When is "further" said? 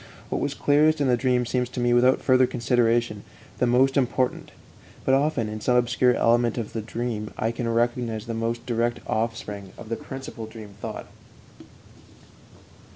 2.23-2.47